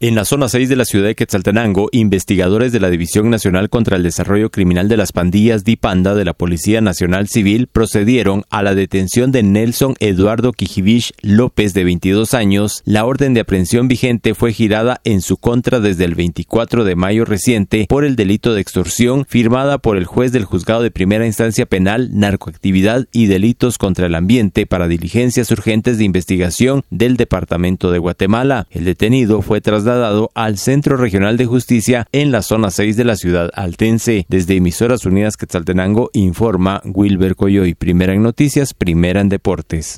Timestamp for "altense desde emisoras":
33.54-35.06